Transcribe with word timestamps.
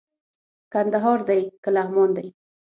کندهار 0.73 1.19
دئ 1.27 1.43
که 1.63 1.69
لغمان 1.75 2.09
دئ 2.17 2.27